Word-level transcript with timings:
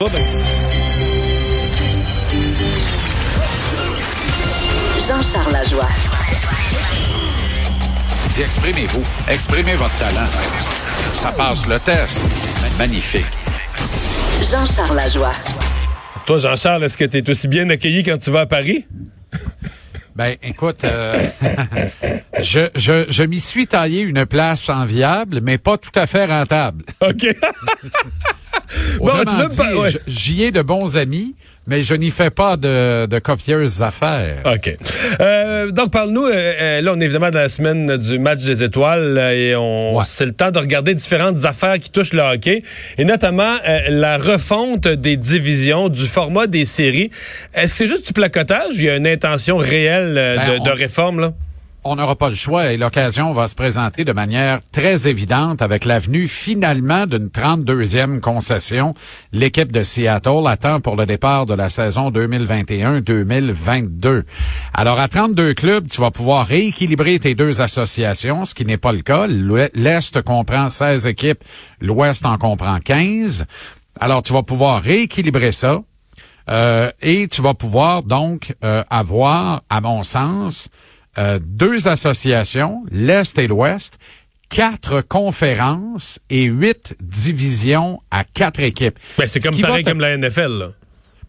Ben. 0.00 0.10
Jean-Charles 5.06 5.52
Lajoie. 5.52 5.88
Dis, 8.30 8.42
exprimez-vous. 8.42 9.04
Exprimez 9.28 9.76
votre 9.76 9.96
talent. 9.98 10.26
Ça 11.12 11.30
passe 11.30 11.68
le 11.68 11.78
test. 11.78 12.20
Magnifique. 12.76 13.24
Jean-Charles 14.42 14.96
Lajoie. 14.96 15.32
Toi, 16.26 16.38
Jean-Charles, 16.40 16.82
est-ce 16.82 16.96
que 16.96 17.04
tu 17.04 17.18
es 17.18 17.30
aussi 17.30 17.46
bien 17.46 17.70
accueilli 17.70 18.02
quand 18.02 18.18
tu 18.18 18.32
vas 18.32 18.40
à 18.40 18.46
Paris? 18.46 18.84
Ben, 20.16 20.36
écoute, 20.44 20.84
euh, 20.84 21.12
je, 22.40 22.68
je, 22.76 23.04
je 23.08 23.22
m'y 23.24 23.40
suis 23.40 23.66
taillé 23.66 24.02
une 24.02 24.26
place 24.26 24.68
enviable, 24.68 25.40
mais 25.42 25.58
pas 25.58 25.76
tout 25.76 25.90
à 25.96 26.06
fait 26.06 26.26
rentable. 26.26 26.84
OK. 27.00 27.26
bon, 28.98 29.10
tu 29.28 29.36
veux 29.36 29.44
me 29.44 29.48
dit, 29.48 29.56
par- 29.56 29.76
ouais. 29.78 29.90
J'y 30.06 30.44
ai 30.44 30.50
de 30.50 30.62
bons 30.62 30.96
amis, 30.96 31.34
mais 31.66 31.82
je 31.82 31.94
n'y 31.94 32.10
fais 32.10 32.30
pas 32.30 32.56
de, 32.56 33.06
de 33.06 33.18
copieuses 33.18 33.82
affaires. 33.82 34.36
OK. 34.44 34.76
Euh, 35.20 35.70
donc, 35.70 35.90
parle-nous. 35.90 36.24
euh, 36.26 36.32
euh, 36.34 36.80
là, 36.82 36.92
on 36.94 37.00
est 37.00 37.04
évidemment 37.04 37.30
dans 37.30 37.38
la 37.40 37.48
semaine 37.48 37.96
du 37.96 38.18
match 38.18 38.40
des 38.42 38.62
étoiles 38.62 39.16
euh, 39.18 39.30
et 39.32 39.56
on, 39.56 39.96
Ouais. 39.96 40.04
c'est 40.06 40.26
le 40.26 40.32
temps 40.32 40.50
de 40.50 40.58
regarder 40.58 40.94
différentes 40.94 41.44
affaires 41.44 41.78
qui 41.78 41.90
touchent 41.90 42.12
le 42.12 42.20
hockey 42.22 42.60
et 42.98 43.04
notamment 43.04 43.56
euh, 43.66 43.80
la 43.88 44.16
refonte 44.18 44.86
des 44.88 45.16
divisions, 45.16 45.88
du 45.88 46.04
format 46.06 46.46
des 46.46 46.64
séries. 46.64 47.10
Est-ce 47.54 47.72
que 47.72 47.78
c'est 47.78 47.86
juste 47.88 48.06
du 48.08 48.12
placotage 48.12 48.74
ou 48.74 48.78
il 48.80 48.84
y 48.84 48.90
a 48.90 48.96
une 48.96 49.06
intention 49.06 49.56
réelle 49.56 50.16
euh, 50.18 50.36
Ben, 50.36 50.58
de, 50.58 50.64
de 50.64 50.70
réforme, 50.70 51.20
là? 51.20 51.32
On 51.84 51.96
n'aura 51.96 52.14
pas 52.16 52.30
le 52.30 52.34
choix 52.34 52.72
et 52.72 52.76
l'occasion 52.76 53.32
va 53.32 53.48
se 53.48 53.54
présenter 53.54 54.04
de 54.04 54.12
manière 54.12 54.60
très 54.72 55.08
évidente 55.08 55.62
avec 55.62 55.84
l'avenue 55.84 56.26
finalement 56.28 57.06
d'une 57.06 57.28
32e 57.28 58.18
concession. 58.20 58.94
L'équipe 59.32 59.70
de 59.70 59.82
Seattle 59.82 60.46
attend 60.46 60.80
pour 60.80 60.96
le 60.96 61.04
départ 61.06 61.46
de 61.46 61.54
la 61.54 61.70
saison 61.70 62.10
2021-2022. 62.10 64.24
Alors 64.72 64.98
à 64.98 65.06
32 65.08 65.54
clubs, 65.54 65.86
tu 65.86 66.00
vas 66.00 66.10
pouvoir 66.10 66.46
rééquilibrer 66.46 67.18
tes 67.18 67.34
deux 67.34 67.60
associations, 67.60 68.46
ce 68.46 68.54
qui 68.54 68.64
n'est 68.64 68.78
pas 68.78 68.92
le 68.92 69.02
cas. 69.02 69.26
L'Est 69.26 70.22
comprend 70.22 70.68
16 70.68 71.06
équipes, 71.06 71.44
l'Ouest 71.80 72.24
en 72.24 72.38
comprend 72.38 72.78
15. 72.80 73.44
Alors 74.00 74.22
tu 74.22 74.32
vas 74.32 74.42
pouvoir 74.42 74.82
rééquilibrer 74.82 75.52
ça. 75.52 75.82
Euh, 76.50 76.90
et 77.00 77.26
tu 77.28 77.40
vas 77.40 77.54
pouvoir 77.54 78.02
donc 78.02 78.54
euh, 78.64 78.84
avoir, 78.90 79.62
à 79.70 79.80
mon 79.80 80.02
sens, 80.02 80.68
euh, 81.18 81.38
deux 81.42 81.88
associations, 81.88 82.84
l'Est 82.90 83.38
et 83.38 83.46
l'Ouest, 83.46 83.98
quatre 84.48 85.00
conférences 85.00 86.20
et 86.30 86.44
huit 86.44 86.94
divisions 87.00 88.00
à 88.10 88.24
quatre 88.24 88.60
équipes. 88.60 88.98
Ben, 89.18 89.26
c'est 89.26 89.42
Ce 89.42 89.48
comme 89.48 89.60
pareil 89.60 89.84
te- 89.84 89.90
comme 89.90 90.00
la 90.00 90.16
NFL, 90.16 90.58
là. 90.58 90.68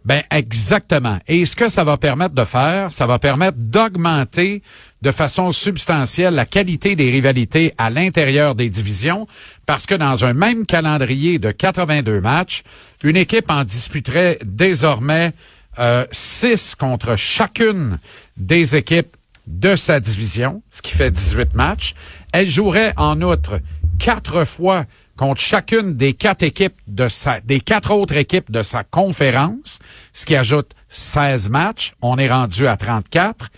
ben 0.04 0.22
exactement. 0.32 1.20
Et 1.28 1.46
ce 1.46 1.56
que 1.56 1.70
ça 1.70 1.84
va 1.84 1.98
permettre 1.98 2.36
de 2.36 2.44
faire, 2.44 2.92
ça 2.92 3.06
va 3.08 3.18
permettre 3.20 3.58
d'augmenter 3.58 4.62
de 5.02 5.12
façon 5.12 5.52
substantielle 5.52 6.34
la 6.36 6.46
qualité 6.46 6.96
des 6.96 7.10
rivalités 7.10 7.74
à 7.78 7.90
l'intérieur 7.90 8.54
des 8.56 8.70
divisions, 8.70 9.28
parce 9.66 9.86
que 9.86 9.96
dans 9.96 10.26
un 10.26 10.34
même 10.34 10.66
calendrier 10.66 11.40
de 11.40 11.52
82 11.52 12.22
matchs, 12.22 12.64
une 13.04 13.16
équipe 13.18 13.50
en 13.50 13.64
disputerait 13.64 14.40
désormais 14.44 15.32
euh, 15.80 16.06
6 16.12 16.76
contre 16.76 17.16
chacune 17.16 18.00
des 18.38 18.76
équipes 18.76 19.16
de 19.48 19.76
sa 19.76 20.00
division, 20.00 20.62
ce 20.70 20.82
qui 20.82 20.92
fait 20.92 21.12
18 21.12 21.54
matchs. 21.54 21.94
Elle 22.32 22.50
jouerait 22.50 22.94
en 22.98 23.22
outre 23.22 23.60
quatre 24.00 24.46
fois 24.46 24.86
contre 25.16 25.40
chacune 25.40 25.96
des 25.96 26.14
quatre 26.14 26.44
équipes 26.44 26.80
de 26.88 27.08
sa, 27.08 27.40
des 27.40 27.60
quatre 27.60 27.92
autres 27.92 28.16
équipes 28.16 28.52
de 28.52 28.62
sa 28.62 28.84
conférence, 28.84 29.80
ce 30.14 30.26
qui 30.26 30.36
ajoute 30.36 30.72
16 30.90 31.50
matchs. 31.50 31.94
On 32.02 32.18
est 32.18 32.30
rendu 32.30 32.68
à 32.68 32.76
34. 32.76 33.50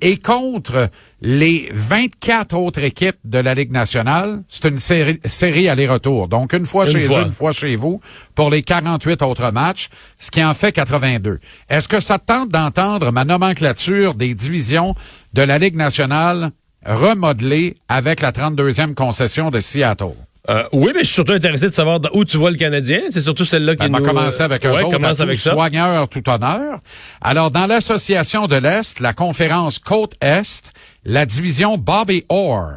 Et 0.00 0.18
contre 0.18 0.90
les 1.20 1.70
24 1.72 2.56
autres 2.56 2.82
équipes 2.82 3.16
de 3.24 3.38
la 3.38 3.54
Ligue 3.54 3.72
nationale, 3.72 4.42
c'est 4.48 4.68
une 4.68 4.78
série, 4.78 5.20
série 5.24 5.68
aller-retour. 5.68 6.28
Donc, 6.28 6.52
une 6.52 6.66
fois 6.66 6.86
Une 6.86 6.92
chez 6.92 7.00
fois. 7.00 7.20
eux, 7.20 7.26
une 7.26 7.32
fois 7.32 7.52
chez 7.52 7.76
vous, 7.76 8.00
pour 8.34 8.50
les 8.50 8.62
48 8.62 9.22
autres 9.22 9.50
matchs, 9.50 9.88
ce 10.18 10.30
qui 10.30 10.44
en 10.44 10.52
fait 10.54 10.72
82. 10.72 11.38
Est-ce 11.68 11.88
que 11.88 12.00
ça 12.00 12.18
te 12.18 12.26
tente 12.26 12.50
d'entendre 12.50 13.12
ma 13.12 13.24
nomenclature 13.24 14.14
des 14.14 14.34
divisions 14.34 14.94
de 15.32 15.42
la 15.42 15.58
Ligue 15.58 15.76
nationale 15.76 16.50
remodelée 16.84 17.76
avec 17.88 18.20
la 18.20 18.32
32e 18.32 18.94
concession 18.94 19.50
de 19.50 19.60
Seattle? 19.60 20.14
Euh, 20.50 20.64
oui, 20.72 20.90
mais 20.94 21.00
je 21.00 21.06
suis 21.06 21.14
surtout 21.14 21.32
intéressé 21.32 21.70
de 21.70 21.74
savoir 21.74 22.00
où 22.12 22.24
tu 22.24 22.36
vois 22.36 22.50
le 22.50 22.56
Canadien. 22.56 23.00
C'est 23.08 23.22
surtout 23.22 23.46
celle-là 23.46 23.76
qui 23.76 23.88
Ben, 23.88 23.94
on 23.94 24.00
va 24.02 24.06
commencer 24.06 24.42
avec 24.42 24.64
eux 24.66 24.70
ouais, 24.72 24.82
autres, 24.82 24.90
commence 24.98 25.20
avec 25.20 25.38
ça. 25.38 25.52
soigneur, 25.52 26.06
tout 26.08 26.28
honneur. 26.28 26.80
Alors, 27.22 27.50
dans 27.50 27.66
l'association 27.66 28.46
de 28.46 28.56
l'Est, 28.56 29.00
la 29.00 29.14
conférence 29.14 29.78
Côte-Est, 29.78 30.72
la 31.06 31.24
division 31.24 31.78
Bobby 31.78 32.26
Orr, 32.28 32.72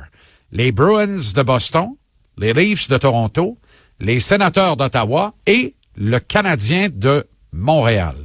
les 0.53 0.71
Bruins 0.71 1.17
de 1.35 1.41
Boston, 1.41 1.89
les 2.37 2.53
Leafs 2.53 2.87
de 2.87 2.97
Toronto, 2.97 3.57
les 3.99 4.21
Sénateurs 4.21 4.77
d'Ottawa 4.77 5.33
et 5.45 5.75
le 5.97 6.19
Canadien 6.19 6.87
de 6.89 7.27
Montréal. 7.51 8.15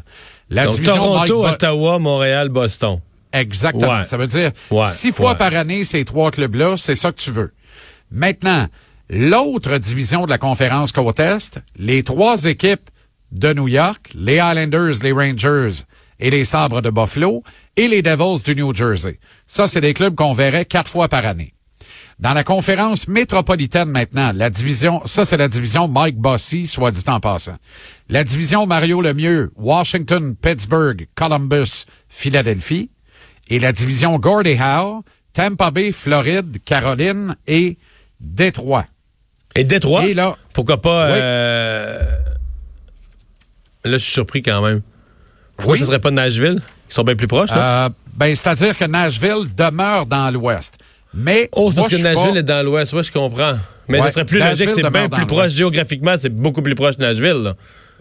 La 0.51 0.67
Donc, 0.67 0.75
division 0.75 0.95
Toronto, 0.97 1.43
Mike 1.43 1.55
Ottawa, 1.55 1.99
Montréal, 1.99 2.49
Boston. 2.49 3.01
Exactement. 3.33 3.99
Ouais. 3.99 4.05
Ça 4.05 4.17
veut 4.17 4.27
dire 4.29 4.53
Ouais, 4.71 4.85
six 4.85 5.11
fois 5.11 5.35
par 5.35 5.53
année, 5.57 5.83
ces 5.85 6.05
trois 6.05 6.31
clubs-là, 6.31 6.77
c'est 6.77 6.95
ça 6.95 7.11
que 7.11 7.17
tu 7.19 7.33
veux. 7.33 7.53
Maintenant, 8.11 8.67
l'autre 9.13 9.77
division 9.77 10.25
de 10.25 10.31
la 10.31 10.39
conférence 10.39 10.91
Côte-Est, 10.91 11.61
les 11.77 12.03
trois 12.03 12.47
équipes 12.47 12.89
de 13.31 13.53
New 13.53 13.69
York, 13.69 14.11
les 14.15 14.37
Islanders, 14.37 14.95
les 15.03 15.13
Rangers 15.13 15.85
et 16.19 16.31
les 16.31 16.47
Sabres 16.47 16.81
de 16.81 16.89
Buffalo 16.89 17.43
et 17.77 17.89
les 17.89 18.01
Devils 18.01 18.43
du 18.43 18.57
New 18.57 18.75
Jersey. 18.75 19.19
Ça, 19.47 19.69
c'est 19.69 19.83
des 19.83 19.93
clubs 19.93 20.15
qu'on 20.15 20.33
verrait 20.33 20.65
quatre 20.65 20.91
fois 20.91 21.09
par 21.09 21.27
année. 21.27 21.53
Dans 22.21 22.33
la 22.33 22.43
conférence 22.43 23.07
métropolitaine 23.07 23.91
maintenant, 23.91 24.33
la 24.35 24.49
division, 24.49 25.03
ça 25.05 25.27
c'est 25.27 25.37
la 25.37 25.49
division 25.49 25.89
Mike 25.89 26.17
Bossy, 26.17 26.67
soit 26.67 26.91
dit 26.91 27.05
en 27.07 27.21
passant. 27.21 27.57
La 28.09 28.25
division 28.25 28.67
Mario 28.67 29.03
Lemieux, 29.03 29.53
Washington, 29.57 30.35
Pittsburgh, 30.37 31.07
Columbus, 31.15 31.85
Philadelphie. 32.09 32.91
Et 33.49 33.59
la 33.59 33.73
division 33.73 34.19
Gordie 34.19 34.57
Howe, 34.59 35.03
Tampa 35.35 35.71
Bay, 35.71 35.93
Floride, 35.93 36.63
Caroline 36.65 37.37
et 37.47 37.77
Détroit. 38.21 38.87
Et 39.57 39.65
Détroit, 39.65 40.07
Et 40.07 40.15
là- 40.15 40.37
pourquoi 40.53 40.81
pas... 40.81 41.07
Oui. 41.07 41.19
euh, 41.21 42.01
Là, 43.85 43.93
je 43.93 43.97
suis 43.99 44.13
surpris 44.13 44.43
quand 44.43 44.63
même. 44.63 44.81
Pourquoi 45.57 45.73
Oui. 45.75 45.79
ce 45.81 45.85
serait 45.87 45.99
pas 45.99 46.11
Nashville? 46.11 46.61
Ils 46.89 46.95
sont 46.95 47.03
bien 47.03 47.17
plus 47.17 47.27
proches, 47.27 47.51
là? 47.51 47.87
Euh, 47.87 47.89
ben, 48.15 48.35
c'est-à-dire 48.35 48.77
que 48.79 48.85
Nashville 48.85 49.53
demeure 49.57 50.07
dans 50.07 50.31
l'Ouest. 50.31 50.79
Mais 51.15 51.49
oh, 51.53 51.69
c'est 51.71 51.77
parce 51.77 51.91
moi, 51.91 51.99
que 51.99 52.03
Nashville 52.03 52.33
pas- 52.33 52.39
est 52.39 52.43
dans 52.43 52.65
l'ouest. 52.65 52.93
Ouais, 52.95 53.03
je 53.03 53.13
comprends. 53.13 53.53
Mais 53.89 53.99
Ouais, 53.99 54.07
ça 54.07 54.13
serait 54.15 54.25
plus 54.25 54.39
Nashville 54.39 54.67
logique. 54.69 54.83
C'est 54.85 54.91
bien 54.91 55.09
plus 55.11 55.27
proche 55.27 55.53
géographiquement. 55.53 56.15
C'est 56.17 56.31
beaucoup 56.35 56.63
plus 56.63 56.75
proche 56.75 56.97
de 56.97 57.03
Nashville, 57.03 57.43
là. 57.43 57.55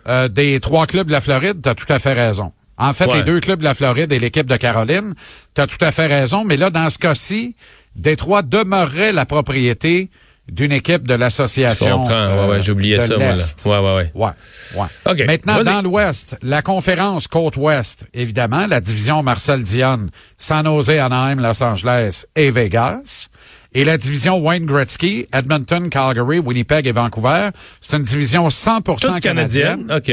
Euh, 0.08 0.28
des 0.30 0.60
trois 0.62 0.88
clubs 0.88 1.08
de 1.08 1.12
la 1.12 1.20
Floride, 1.20 1.58
tu 1.62 1.68
as 1.68 1.76
tout 1.76 1.92
à 1.92 2.00
fait 2.00 2.14
raison. 2.14 2.54
En 2.78 2.94
fait, 2.94 3.08
Ouais. 3.08 3.18
les 3.18 3.24
deux 3.24 3.40
clubs 3.42 3.60
de 3.60 3.66
la 3.66 3.74
Floride 3.74 4.12
et 4.14 4.20
l'équipe 4.20 4.48
de 4.48 4.56
Caroline, 4.56 5.14
tu 5.54 5.62
as 5.62 5.68
tout 5.68 5.84
à 5.84 5.92
fait 5.92 6.08
raison. 6.08 6.46
Mais 6.46 6.56
là, 6.58 6.70
dans 6.70 6.90
ce 6.90 6.98
cas-ci, 6.98 7.56
Détroit 7.98 8.44
demeurerait 8.44 9.12
la 9.12 9.26
propriété 9.26 10.10
d'une 10.50 10.72
équipe 10.72 11.08
de 11.08 11.14
Je 11.14 11.20
l'association. 11.20 12.00
comprends. 12.00 12.14
euh, 12.14 12.46
ouais, 12.48 12.52
ouais, 12.54 12.62
j'oubliais 12.62 12.98
de 12.98 13.02
ça, 13.04 13.18
moi, 13.18 13.28
là. 13.28 13.36
l'Est. 13.36 13.64
Ouais, 13.66 13.78
ouais, 13.78 13.96
ouais. 13.96 14.12
Ouais, 14.16 14.32
ouais. 14.76 14.88
OK, 15.12 15.26
Maintenant, 15.28 15.64
dans 15.64 15.82
l'Ouest, 15.82 16.38
la 16.42 16.62
conférence 16.62 17.28
Côte-Ouest, 17.28 18.06
évidemment, 18.14 18.66
la 18.68 18.82
division 18.82 19.24
Marcel 19.24 19.64
Dionne, 19.64 20.10
San 20.38 20.66
Jose, 20.66 20.90
Anaheim, 20.90 21.40
Los 21.40 21.64
Angeles 21.64 22.26
et 22.36 22.52
Vegas. 22.52 23.28
Et 23.74 23.86
la 23.86 23.98
division 23.98 24.38
Wayne 24.40 24.66
Gretzky, 24.66 25.28
Edmonton, 25.32 25.90
Calgary, 25.90 26.40
Winnipeg 26.40 26.86
et 26.88 26.92
Vancouver. 26.92 27.50
C'est 27.80 27.96
une 27.96 28.04
division 28.04 28.50
100% 28.50 29.00
Toute 29.00 29.20
canadienne. 29.22 29.90
OK. 29.90 30.12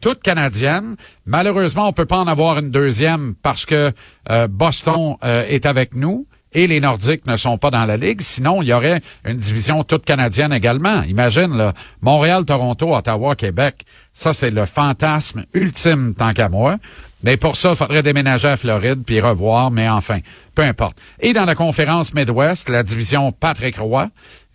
toute 0.00 0.22
canadienne. 0.22 0.96
Malheureusement, 1.26 1.88
on 1.88 1.92
peut 1.92 2.06
pas 2.06 2.16
en 2.18 2.26
avoir 2.26 2.58
une 2.58 2.70
deuxième 2.70 3.34
parce 3.42 3.66
que 3.66 3.92
euh, 4.30 4.48
Boston 4.48 5.16
euh, 5.24 5.44
est 5.48 5.66
avec 5.66 5.94
nous 5.94 6.26
et 6.56 6.66
les 6.66 6.80
Nordiques 6.80 7.26
ne 7.26 7.36
sont 7.36 7.58
pas 7.58 7.70
dans 7.70 7.84
la 7.84 7.98
ligue. 7.98 8.22
Sinon, 8.22 8.62
il 8.62 8.68
y 8.68 8.72
aurait 8.72 9.02
une 9.26 9.36
division 9.36 9.84
toute 9.84 10.06
canadienne 10.06 10.54
également. 10.54 11.02
Imagine, 11.02 11.54
là, 11.54 11.74
Montréal, 12.00 12.46
Toronto, 12.46 12.96
Ottawa, 12.96 13.36
Québec. 13.36 13.84
Ça, 14.14 14.32
c'est 14.32 14.50
le 14.50 14.64
fantasme 14.64 15.44
ultime 15.52 16.14
tant 16.14 16.32
qu'à 16.32 16.48
moi. 16.48 16.78
Mais 17.22 17.36
pour 17.36 17.56
ça, 17.56 17.70
il 17.70 17.76
faudrait 17.76 18.02
déménager 18.02 18.48
à 18.48 18.56
Floride 18.56 19.02
puis 19.04 19.20
revoir, 19.20 19.70
mais 19.70 19.86
enfin, 19.86 20.20
peu 20.54 20.62
importe. 20.62 20.96
Et 21.20 21.34
dans 21.34 21.44
la 21.44 21.54
conférence 21.54 22.14
Midwest, 22.14 22.70
la 22.70 22.82
division 22.82 23.32
Patrick 23.32 23.76
Roy, 23.76 24.08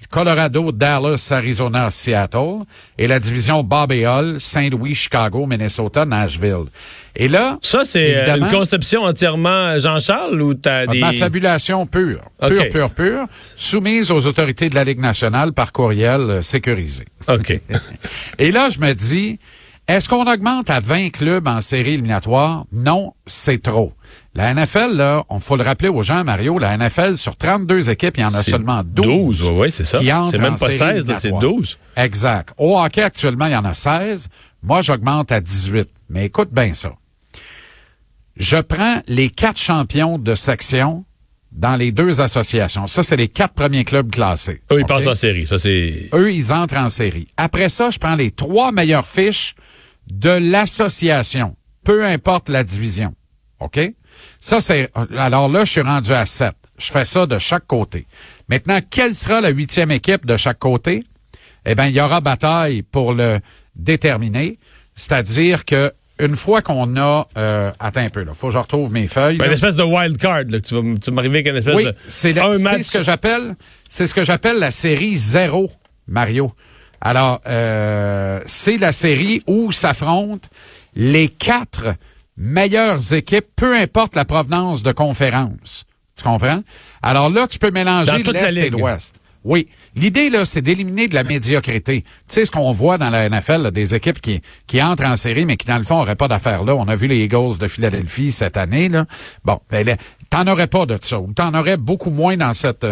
Colorado, 0.09 0.71
Dallas, 0.71 1.29
Arizona, 1.31 1.89
Seattle, 1.91 2.63
et 2.97 3.07
la 3.07 3.19
division 3.19 3.63
Bob 3.63 3.91
et 3.91 4.05
Hull, 4.05 4.37
Saint-Louis, 4.39 4.95
Chicago, 4.95 5.45
Minnesota, 5.45 6.05
Nashville. 6.05 6.65
Et 7.15 7.27
là, 7.27 7.57
Ça, 7.61 7.83
c'est 7.85 8.15
euh, 8.15 8.37
une 8.37 8.47
conception 8.47 9.03
entièrement 9.03 9.77
Jean-Charles 9.79 10.41
ou 10.41 10.53
t'as 10.53 10.87
des... 10.87 10.99
ma 10.99 11.13
fabulation 11.13 11.85
pure, 11.85 12.21
pure, 12.45 12.69
pure, 12.69 12.89
pure, 12.89 13.25
soumise 13.43 14.11
aux 14.11 14.25
autorités 14.25 14.69
de 14.69 14.75
la 14.75 14.83
Ligue 14.83 14.99
nationale 14.99 15.53
par 15.53 15.71
courriel 15.71 16.21
euh, 16.21 16.41
sécurisé. 16.41 17.05
OK. 17.27 17.59
Et 18.39 18.51
là, 18.51 18.69
je 18.69 18.79
me 18.79 18.93
dis, 18.93 19.39
Est-ce 19.87 20.07
qu'on 20.07 20.31
augmente 20.31 20.69
à 20.69 20.79
20 20.79 21.09
clubs 21.09 21.47
en 21.47 21.61
série 21.61 21.93
éliminatoire? 21.95 22.65
Non, 22.71 23.13
c'est 23.25 23.61
trop. 23.61 23.93
La 24.33 24.53
NFL, 24.53 24.95
là, 24.95 25.25
on 25.27 25.39
faut 25.39 25.57
le 25.57 25.63
rappeler 25.63 25.89
aux 25.89 26.03
gens, 26.03 26.23
Mario, 26.23 26.57
la 26.57 26.77
NFL, 26.77 27.17
sur 27.17 27.35
32 27.35 27.89
équipes, 27.89 28.17
il 28.17 28.21
y 28.21 28.25
en 28.25 28.33
a 28.33 28.41
seulement 28.43 28.81
12. 28.83 29.39
12, 29.39 29.51
oui, 29.55 29.71
c'est 29.71 29.83
ça. 29.83 29.99
C'est 29.99 30.39
même 30.39 30.55
pas 30.57 30.69
série 30.69 30.77
16, 30.77 30.81
éliminatoire. 30.81 31.19
c'est 31.19 31.31
12. 31.31 31.77
Exact. 31.97 32.53
Au 32.57 32.79
hockey, 32.79 33.01
actuellement, 33.01 33.47
il 33.47 33.51
y 33.51 33.55
en 33.57 33.65
a 33.65 33.73
16. 33.73 34.29
Moi, 34.63 34.81
j'augmente 34.81 35.33
à 35.33 35.41
18. 35.41 35.89
Mais 36.09 36.25
écoute 36.25 36.49
bien 36.51 36.73
ça. 36.73 36.93
Je 38.37 38.57
prends 38.57 39.01
les 39.07 39.29
quatre 39.29 39.59
champions 39.59 40.17
de 40.17 40.33
section 40.33 41.03
dans 41.51 41.75
les 41.75 41.91
deux 41.91 42.21
associations. 42.21 42.87
Ça, 42.87 43.03
c'est 43.03 43.17
les 43.17 43.27
quatre 43.27 43.53
premiers 43.53 43.83
clubs 43.83 44.09
classés. 44.09 44.61
Eux, 44.71 44.79
ils 44.79 44.85
passent 44.85 45.07
en 45.07 45.15
série. 45.15 45.45
Ça, 45.45 45.59
c'est. 45.59 46.09
Eux, 46.13 46.31
ils 46.33 46.53
entrent 46.53 46.77
en 46.77 46.89
série. 46.89 47.27
Après 47.35 47.67
ça, 47.67 47.89
je 47.89 47.99
prends 47.99 48.15
les 48.15 48.31
trois 48.31 48.71
meilleures 48.71 49.07
fiches 49.07 49.55
de 50.09 50.29
l'association, 50.29 51.55
peu 51.83 52.05
importe 52.05 52.47
la 52.47 52.63
division. 52.63 53.13
OK? 53.59 53.79
Ça, 54.39 54.61
c'est... 54.61 54.91
Alors 55.17 55.49
là, 55.49 55.65
je 55.65 55.71
suis 55.71 55.81
rendu 55.81 56.11
à 56.13 56.25
7. 56.25 56.53
Je 56.77 56.91
fais 56.91 57.05
ça 57.05 57.25
de 57.25 57.37
chaque 57.37 57.65
côté. 57.65 58.07
Maintenant, 58.49 58.79
quelle 58.89 59.13
sera 59.13 59.41
la 59.41 59.49
huitième 59.49 59.91
équipe 59.91 60.25
de 60.25 60.35
chaque 60.37 60.59
côté? 60.59 61.03
Eh 61.65 61.75
bien, 61.75 61.85
il 61.87 61.95
y 61.95 62.01
aura 62.01 62.21
bataille 62.21 62.81
pour 62.81 63.13
le 63.13 63.39
déterminer. 63.75 64.57
C'est-à-dire 64.95 65.65
que 65.65 65.91
une 66.19 66.35
fois 66.35 66.61
qu'on 66.61 66.97
a... 66.97 67.27
Euh, 67.37 67.71
attends 67.79 68.01
un 68.01 68.09
peu, 68.09 68.23
là. 68.23 68.33
Faut 68.33 68.47
que 68.47 68.53
je 68.53 68.57
retrouve 68.59 68.91
mes 68.91 69.07
feuilles. 69.07 69.37
Ben, 69.37 69.45
une 69.45 69.53
espèce 69.53 69.75
de 69.75 69.83
wild 69.83 70.17
card, 70.17 70.43
là, 70.49 70.59
que 70.59 70.67
tu 70.67 70.75
vas, 70.75 70.81
tu 70.99 71.11
m'arriver 71.11 71.39
avec 71.39 71.47
une 71.47 71.57
espèce 71.57 71.75
Oui, 71.75 71.85
de. 71.85 71.95
c'est 72.07 72.33
ce 72.33 72.97
que 72.97 73.03
j'appelle, 73.03 73.55
c'est 73.89 74.05
ce 74.05 74.13
que 74.13 74.23
j'appelle 74.23 74.59
la 74.59 74.71
série 74.71 75.17
zéro, 75.17 75.71
Mario. 76.07 76.51
Alors, 76.99 77.41
euh, 77.47 78.39
c'est 78.45 78.77
la 78.77 78.91
série 78.91 79.41
où 79.47 79.71
s'affrontent 79.71 80.47
les 80.95 81.27
quatre 81.27 81.95
meilleures 82.41 83.13
équipes, 83.13 83.47
peu 83.55 83.77
importe 83.77 84.15
la 84.15 84.25
provenance 84.25 84.83
de 84.83 84.91
conférence. 84.91 85.85
Tu 86.17 86.23
comprends? 86.23 86.61
Alors 87.01 87.29
là, 87.29 87.47
tu 87.47 87.59
peux 87.59 87.71
mélanger 87.71 88.23
l'Est 88.23 88.57
et 88.57 88.69
l'Ouest. 88.69 89.21
Oui. 89.43 89.69
L'idée, 89.95 90.29
là, 90.29 90.45
c'est 90.45 90.61
d'éliminer 90.61 91.07
de 91.07 91.15
la 91.15 91.23
médiocrité. 91.23 92.01
Tu 92.01 92.07
sais, 92.27 92.45
ce 92.45 92.51
qu'on 92.51 92.71
voit 92.71 92.97
dans 92.97 93.09
la 93.09 93.27
NFL, 93.27 93.63
là, 93.63 93.71
des 93.71 93.95
équipes 93.95 94.21
qui, 94.21 94.41
qui 94.67 94.81
entrent 94.81 95.05
en 95.05 95.15
série, 95.15 95.45
mais 95.45 95.57
qui, 95.57 95.65
dans 95.65 95.79
le 95.79 95.83
fond, 95.83 95.97
n'auraient 95.97 96.15
pas 96.15 96.27
d'affaires 96.27 96.63
là. 96.63 96.75
On 96.75 96.87
a 96.87 96.95
vu 96.95 97.07
les 97.07 97.23
Eagles 97.23 97.57
de 97.59 97.67
Philadelphie 97.67 98.31
cette 98.31 98.57
année, 98.57 98.87
là. 98.89 99.05
Bon, 99.43 99.59
ben, 99.69 99.97
t'en 100.29 100.45
aurais 100.47 100.67
pas 100.67 100.85
de 100.85 100.97
ça. 101.01 101.19
Ou 101.19 101.33
t'en 101.33 101.55
aurais 101.55 101.77
beaucoup 101.77 102.11
moins 102.11 102.37
dans 102.37 102.53
cette, 102.53 102.85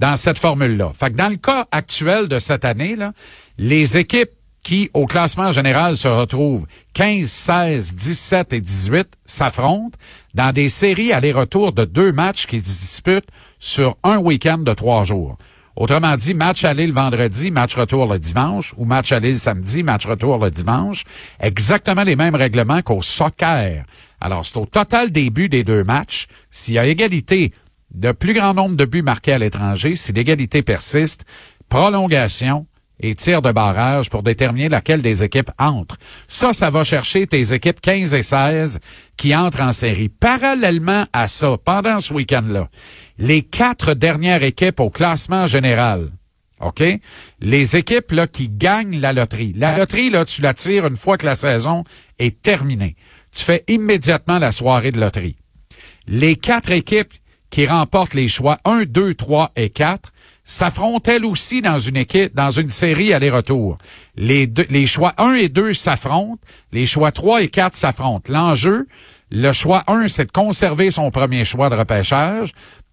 dans 0.00 0.16
cette 0.16 0.38
formule-là. 0.38 0.90
Fait 0.98 1.10
que 1.10 1.16
dans 1.16 1.28
le 1.28 1.36
cas 1.36 1.66
actuel 1.70 2.26
de 2.26 2.38
cette 2.38 2.64
année, 2.64 2.96
là, 2.96 3.12
les 3.58 3.96
équipes 3.96 4.30
qui, 4.62 4.90
au 4.94 5.06
classement 5.06 5.52
général, 5.52 5.96
se 5.96 6.08
retrouvent 6.08 6.66
15, 6.94 7.28
16, 7.28 7.94
17 7.94 8.52
et 8.52 8.60
18 8.60 9.08
s'affrontent 9.24 9.98
dans 10.34 10.52
des 10.52 10.68
séries 10.68 11.12
aller-retour 11.12 11.72
de 11.72 11.84
deux 11.84 12.12
matchs 12.12 12.46
qui 12.46 12.58
se 12.58 12.80
disputent 12.80 13.28
sur 13.58 13.96
un 14.02 14.18
week-end 14.18 14.58
de 14.58 14.72
trois 14.72 15.04
jours. 15.04 15.36
Autrement 15.74 16.16
dit, 16.16 16.34
match 16.34 16.64
aller 16.64 16.86
le 16.86 16.92
vendredi, 16.92 17.50
match 17.50 17.74
retour 17.76 18.12
le 18.12 18.18
dimanche, 18.18 18.74
ou 18.76 18.84
match 18.84 19.10
aller 19.10 19.30
le 19.30 19.36
samedi, 19.36 19.82
match 19.82 20.06
retour 20.06 20.38
le 20.38 20.50
dimanche. 20.50 21.04
Exactement 21.40 22.02
les 22.02 22.14
mêmes 22.14 22.34
règlements 22.34 22.82
qu'au 22.82 23.00
soccer. 23.00 23.84
Alors, 24.20 24.44
c'est 24.44 24.58
au 24.58 24.66
total 24.66 25.10
des 25.10 25.30
buts 25.30 25.48
des 25.48 25.64
deux 25.64 25.82
matchs. 25.82 26.26
S'il 26.50 26.74
y 26.74 26.78
a 26.78 26.86
égalité 26.86 27.52
de 27.94 28.12
plus 28.12 28.34
grand 28.34 28.54
nombre 28.54 28.76
de 28.76 28.84
buts 28.84 29.02
marqués 29.02 29.32
à 29.32 29.38
l'étranger, 29.38 29.96
si 29.96 30.12
l'égalité 30.12 30.62
persiste, 30.62 31.24
prolongation 31.70 32.66
et 33.02 33.14
tir 33.14 33.42
de 33.42 33.52
barrage 33.52 34.08
pour 34.08 34.22
déterminer 34.22 34.68
laquelle 34.68 35.02
des 35.02 35.22
équipes 35.22 35.50
entre. 35.58 35.96
Ça, 36.28 36.52
ça 36.52 36.70
va 36.70 36.84
chercher 36.84 37.26
tes 37.26 37.52
équipes 37.52 37.80
15 37.80 38.14
et 38.14 38.22
16 38.22 38.78
qui 39.16 39.34
entrent 39.34 39.60
en 39.60 39.72
série. 39.72 40.08
Parallèlement 40.08 41.04
à 41.12 41.28
ça, 41.28 41.56
pendant 41.62 42.00
ce 42.00 42.14
week-end-là, 42.14 42.68
les 43.18 43.42
quatre 43.42 43.94
dernières 43.94 44.42
équipes 44.42 44.80
au 44.80 44.90
classement 44.90 45.46
général, 45.46 46.10
OK? 46.60 46.82
Les 47.40 47.76
équipes 47.76 48.12
là, 48.12 48.26
qui 48.26 48.48
gagnent 48.48 49.00
la 49.00 49.12
loterie. 49.12 49.52
La 49.56 49.76
loterie, 49.76 50.10
là, 50.10 50.24
tu 50.24 50.42
la 50.42 50.54
tires 50.54 50.86
une 50.86 50.96
fois 50.96 51.18
que 51.18 51.26
la 51.26 51.34
saison 51.34 51.84
est 52.18 52.40
terminée. 52.40 52.96
Tu 53.32 53.42
fais 53.42 53.64
immédiatement 53.66 54.38
la 54.38 54.52
soirée 54.52 54.92
de 54.92 55.00
loterie. 55.00 55.36
Les 56.06 56.36
quatre 56.36 56.70
équipes 56.70 57.12
qui 57.50 57.66
remportent 57.66 58.14
les 58.14 58.28
choix 58.28 58.58
1, 58.64 58.84
2, 58.84 59.14
3 59.14 59.52
et 59.56 59.70
4 59.70 60.12
s'affrontent 60.52 61.10
elles 61.10 61.24
aussi 61.24 61.62
dans 61.62 61.78
une 61.78 61.96
équipe, 61.96 62.34
dans 62.34 62.50
une 62.50 62.68
série 62.68 63.12
aller-retour. 63.12 63.78
Les, 64.16 64.46
deux- 64.46 64.66
les 64.70 64.86
choix 64.86 65.14
1 65.18 65.34
et 65.34 65.48
2 65.48 65.72
s'affrontent, 65.74 66.40
les 66.72 66.86
choix 66.86 67.10
3 67.12 67.42
et 67.42 67.48
4 67.48 67.74
s'affrontent. 67.74 68.32
L'enjeu, 68.32 68.86
le 69.30 69.52
choix 69.52 69.82
1, 69.86 70.08
c'est 70.08 70.26
de 70.26 70.30
conserver 70.32 70.90
son 70.90 71.10
premier 71.10 71.44
choix 71.44 71.70
de 71.70 71.76
repêchage. 71.76 72.52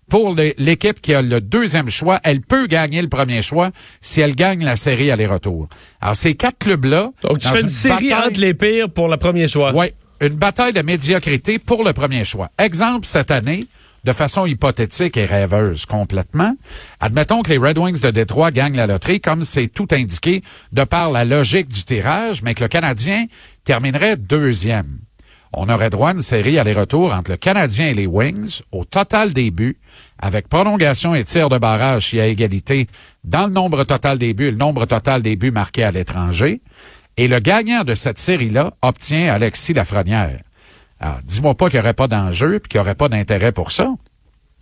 Pour 0.10 0.34
l'équipe 0.58 1.00
qui 1.02 1.14
a 1.14 1.22
le 1.22 1.40
deuxième 1.40 1.90
choix, 1.92 2.20
elle 2.24 2.42
peut 2.42 2.66
gagner 2.66 3.00
le 3.02 3.10
premier 3.10 3.44
choix 3.44 3.70
si 4.02 4.22
elle 4.22 4.34
gagne 4.36 4.64
la 4.66 4.76
série 4.76 5.12
aller-retour. 5.12 5.68
Alors, 6.02 6.16
ces 6.16 6.34
quatre 6.36 6.58
clubs-là... 6.58 7.12
Donc, 7.22 7.38
tu 7.40 7.48
fais 7.48 7.62
une 7.62 7.68
série 7.68 8.10
bataille- 8.10 8.28
entre 8.30 8.40
les 8.42 8.54
pires 8.56 8.90
pour 8.90 9.08
le 9.08 9.18
premier 9.18 9.48
choix. 9.48 9.72
oui, 9.76 9.88
une 10.22 10.30
bataille 10.36 10.74
de 10.74 10.82
médiocrité 10.82 11.60
pour 11.60 11.84
le 11.84 11.94
premier 11.94 12.26
choix. 12.26 12.50
Exemple, 12.58 13.06
cette 13.06 13.30
année, 13.30 13.68
de 14.10 14.14
façon 14.14 14.48
hypothétique 14.48 15.18
et 15.18 15.26
rêveuse 15.26 15.86
complètement, 15.86 16.56
admettons 17.00 17.44
que 17.44 17.52
les 17.52 17.60
Red 17.60 17.78
Wings 17.78 18.02
de 18.02 18.10
Détroit 18.10 18.50
gagnent 18.50 18.76
la 18.76 18.88
loterie, 18.88 19.22
comme 19.22 19.44
c'est 19.44 19.68
tout 19.68 19.86
indiqué 19.92 20.42
de 20.72 20.84
par 20.84 21.12
la 21.12 21.26
logique 21.26 21.68
du 21.68 21.84
tirage, 21.84 22.42
mais 22.42 22.56
que 22.56 22.64
le 22.64 22.70
Canadien 22.70 23.26
terminerait 23.64 24.18
deuxième. 24.18 24.98
On 25.54 25.70
aurait 25.70 25.92
droit 25.92 26.10
à 26.10 26.14
une 26.14 26.24
série 26.24 26.58
aller-retour 26.58 27.14
entre 27.14 27.30
le 27.30 27.38
Canadien 27.38 27.90
et 27.90 27.94
les 27.94 28.08
Wings, 28.08 28.62
au 28.72 28.84
total 28.84 29.32
des 29.32 29.52
buts, 29.52 29.78
avec 30.18 30.48
prolongation 30.48 31.14
et 31.14 31.24
tir 31.24 31.50
de 31.50 31.60
barrage 31.60 32.10
s'il 32.10 32.18
y 32.18 32.22
a 32.24 32.26
égalité 32.26 32.88
dans 33.24 33.46
le 33.46 33.54
nombre 33.54 33.84
total 33.84 34.18
des 34.18 34.34
buts 34.34 34.50
le 34.50 34.58
nombre 34.58 34.88
total 34.88 35.22
des 35.22 35.36
buts 35.36 35.52
marqués 35.52 35.84
à 35.84 35.92
l'étranger. 35.92 36.64
Et 37.16 37.28
le 37.28 37.40
gagnant 37.40 37.84
de 37.84 37.94
cette 37.94 38.18
série-là 38.18 38.74
obtient 38.82 39.32
Alexis 39.32 39.74
Lafrenière. 39.74 40.40
Alors, 41.00 41.20
dis-moi 41.24 41.56
pas 41.56 41.70
qu'il 41.70 41.80
n'y 41.80 41.84
aurait 41.84 41.94
pas 41.94 42.08
d'enjeu 42.08 42.60
puis 42.60 42.70
qu'il 42.70 42.80
n'y 42.80 42.82
aurait 42.82 42.96
pas 42.96 43.10
d'intérêt 43.10 43.52
pour 43.52 43.72
ça. 43.72 43.94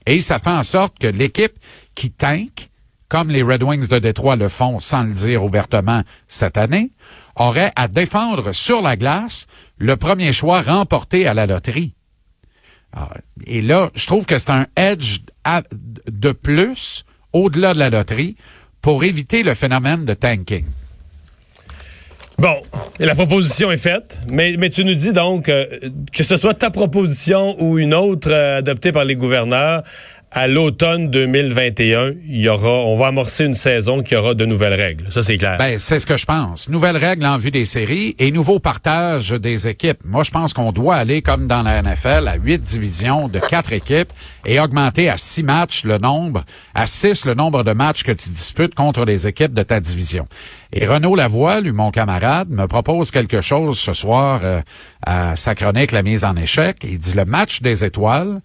Et 0.06 0.22
ça 0.22 0.40
fait 0.40 0.50
en 0.50 0.64
sorte 0.64 0.98
que 1.00 1.08
l'équipe 1.08 1.58
qui 1.96 2.12
tank, 2.12 2.70
comme 3.10 3.30
les 3.30 3.42
Red 3.42 3.64
Wings 3.64 3.88
de 3.88 4.00
Détroit 4.00 4.36
le 4.36 4.50
font 4.50 4.80
sans 4.80 5.04
le 5.04 5.14
dire 5.14 5.44
ouvertement 5.44 6.04
cette 6.28 6.58
année, 6.58 6.92
aurait 7.36 7.72
à 7.76 7.88
défendre 7.88 8.52
sur 8.52 8.82
la 8.82 8.96
glace 8.96 9.48
le 9.78 9.96
premier 9.98 10.34
choix 10.34 10.62
remporté 10.62 11.28
à 11.28 11.34
la 11.34 11.46
loterie. 11.46 11.94
Et 13.46 13.62
là, 13.62 13.92
je 13.96 14.08
trouve 14.08 14.26
que 14.26 14.40
c'est 14.40 14.50
un 14.52 14.66
edge 14.76 15.20
de 16.08 16.32
plus 16.32 17.06
au-delà 17.34 17.74
de 17.74 17.80
la 17.80 17.90
loterie 17.90 18.36
pour 18.82 19.04
éviter 19.04 19.44
le 19.44 19.54
phénomène 19.54 20.06
de 20.06 20.14
tanking. 20.14 20.66
Bon, 22.40 22.56
la 23.00 23.16
proposition 23.16 23.72
est 23.72 23.78
faite, 23.78 24.20
mais, 24.30 24.58
mais 24.60 24.70
tu 24.70 24.86
nous 24.86 24.94
dis 24.94 25.12
donc 25.12 25.50
euh, 25.50 25.66
que 26.14 26.24
ce 26.24 26.38
soit 26.38 26.54
ta 26.54 26.70
proposition 26.70 27.56
ou 27.60 27.80
une 27.80 27.96
autre 27.96 28.30
euh, 28.30 28.60
adoptée 28.60 28.92
par 28.92 29.06
les 29.06 29.16
gouverneurs, 29.16 29.82
à 30.32 30.48
l'automne 30.48 31.10
2021, 31.10 32.12
il 32.28 32.42
y 32.42 32.50
aura, 32.50 32.70
on 32.70 32.98
va 32.98 33.08
amorcer 33.08 33.46
une 33.46 33.54
saison 33.54 34.04
qui 34.04 34.16
aura 34.16 34.34
de 34.34 34.46
nouvelles 34.46 34.74
règles. 34.74 35.06
Ça, 35.10 35.24
c'est 35.24 35.38
clair. 35.38 35.58
Ben, 35.58 35.80
c'est 35.80 36.00
ce 36.00 36.06
que 36.06 36.18
je 36.18 36.26
pense. 36.26 36.68
Nouvelles 36.70 36.98
règles 36.98 37.26
en 37.26 37.38
vue 37.38 37.50
des 37.50 37.64
séries 37.64 38.16
et 38.20 38.32
nouveau 38.32 38.60
partage 38.60 39.32
des 39.32 39.70
équipes. 39.70 40.00
Moi, 40.06 40.24
je 40.24 40.32
pense 40.32 40.54
qu'on 40.54 40.72
doit 40.72 40.96
aller 40.96 41.22
comme 41.22 41.48
dans 41.48 41.64
la 41.64 41.82
NFL 41.82 42.28
à 42.28 42.36
huit 42.36 42.62
divisions 42.62 43.30
de 43.30 43.40
quatre 43.40 43.72
équipes 43.72 44.12
et 44.46 44.60
augmenter 44.60 45.10
à 45.10 45.18
six 45.18 45.44
matchs 45.44 45.86
le 45.86 45.98
nombre, 45.98 46.44
à 46.76 46.88
six 46.88 47.26
le 47.26 47.34
nombre 47.34 47.64
de 47.64 47.72
matchs 47.72 48.04
que 48.04 48.12
tu 48.12 48.30
disputes 48.30 48.76
contre 48.76 49.06
les 49.06 49.28
équipes 49.28 49.54
de 49.54 49.64
ta 49.64 49.80
division. 49.80 50.28
Et 50.74 50.86
Renaud 50.86 51.16
Lavoie, 51.16 51.62
lui, 51.62 51.72
mon 51.72 51.92
camarade, 51.92 52.50
me 52.50 52.68
propose 52.68 53.12
quelque 53.12 53.40
chose 53.40 53.80
ce 53.80 53.94
soir 53.94 54.42
euh, 54.44 54.62
à 55.06 55.36
sa 55.38 55.56
chronique 55.56 55.94
La 55.94 56.04
mise 56.04 56.26
en 56.26 56.36
échec. 56.36 56.78
Il 56.84 57.00
dit 57.00 57.14
le 57.14 57.24
match 57.24 57.62
des 57.62 57.86
étoiles, 57.86 58.42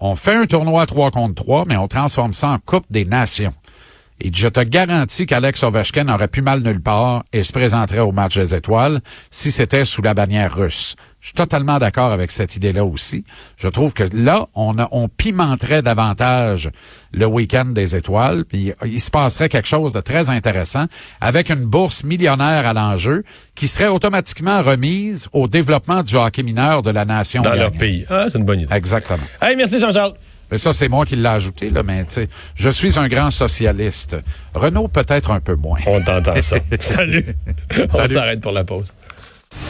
on 0.00 0.14
fait 0.16 0.34
un 0.34 0.46
tournoi 0.46 0.86
3 0.86 1.10
contre 1.10 1.34
3, 1.34 1.64
mais 1.66 1.76
on 1.76 1.88
transforme 1.88 2.32
ça 2.32 2.48
en 2.50 2.58
Coupe 2.58 2.86
des 2.90 3.04
Nations. 3.04 3.54
Et 4.20 4.30
je 4.34 4.48
te 4.48 4.60
garantis 4.60 5.26
qu'Alex 5.26 5.62
Ovechkin 5.62 6.08
aurait 6.08 6.28
pu 6.28 6.40
mal 6.40 6.60
nulle 6.60 6.80
part 6.80 7.22
et 7.34 7.42
se 7.42 7.52
présenterait 7.52 7.98
au 8.00 8.12
match 8.12 8.36
des 8.36 8.54
étoiles 8.54 9.00
si 9.30 9.50
c'était 9.52 9.84
sous 9.84 10.00
la 10.00 10.14
bannière 10.14 10.54
russe. 10.56 10.96
Je 11.20 11.26
suis 11.28 11.34
totalement 11.34 11.78
d'accord 11.78 12.12
avec 12.12 12.30
cette 12.30 12.56
idée-là 12.56 12.84
aussi. 12.84 13.24
Je 13.58 13.68
trouve 13.68 13.92
que 13.92 14.04
là, 14.14 14.46
on, 14.54 14.78
a- 14.78 14.88
on 14.92 15.08
pimenterait 15.08 15.82
davantage 15.82 16.70
le 17.12 17.26
week-end 17.26 17.66
des 17.66 17.94
étoiles, 17.96 18.44
puis 18.46 18.72
il 18.86 19.00
se 19.00 19.10
passerait 19.10 19.48
quelque 19.50 19.68
chose 19.68 19.92
de 19.92 20.00
très 20.00 20.30
intéressant 20.30 20.86
avec 21.20 21.50
une 21.50 21.64
bourse 21.66 22.04
millionnaire 22.04 22.66
à 22.66 22.72
l'enjeu 22.72 23.22
qui 23.54 23.68
serait 23.68 23.88
automatiquement 23.88 24.62
remise 24.62 25.28
au 25.32 25.46
développement 25.48 26.02
du 26.02 26.14
hockey 26.16 26.42
mineur 26.42 26.82
de 26.82 26.90
la 26.90 27.04
nation. 27.04 27.42
dans 27.42 27.54
leur 27.54 27.72
pays. 27.72 28.06
Ah, 28.08 28.26
c'est 28.30 28.38
une 28.38 28.44
bonne 28.44 28.60
idée. 28.60 28.74
Exactement. 28.74 29.18
Hey, 29.42 29.56
merci 29.56 29.78
Jean-Charles. 29.78 30.14
Mais 30.50 30.58
ça, 30.58 30.72
c'est 30.72 30.88
moi 30.88 31.04
qui 31.04 31.16
l'ai 31.16 31.28
ajouté, 31.28 31.70
là, 31.70 31.82
mais 31.82 32.04
tu 32.04 32.14
sais, 32.14 32.28
je 32.54 32.68
suis 32.68 32.98
un 32.98 33.08
grand 33.08 33.30
socialiste. 33.30 34.16
Renault, 34.54 34.88
peut-être 34.88 35.30
un 35.32 35.40
peu 35.40 35.56
moins. 35.56 35.80
On 35.86 36.00
t'entend 36.00 36.40
ça. 36.40 36.56
Salut. 36.78 37.34
On 37.76 37.88
Salut. 37.88 38.14
s'arrête 38.14 38.40
pour 38.40 38.52
la 38.52 38.64
pause. 38.64 38.92